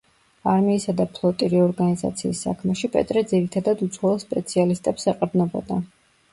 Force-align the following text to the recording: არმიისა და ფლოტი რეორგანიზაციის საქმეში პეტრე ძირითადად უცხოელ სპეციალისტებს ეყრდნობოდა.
არმიისა 0.51 0.95
და 1.01 1.05
ფლოტი 1.17 1.49
რეორგანიზაციის 1.51 2.41
საქმეში 2.47 2.91
პეტრე 2.97 3.25
ძირითადად 3.35 3.87
უცხოელ 3.91 4.21
სპეციალისტებს 4.27 5.11
ეყრდნობოდა. 5.15 5.83